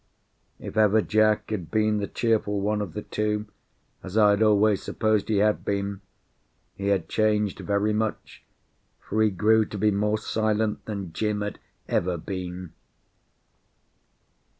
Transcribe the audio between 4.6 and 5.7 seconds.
supposed he had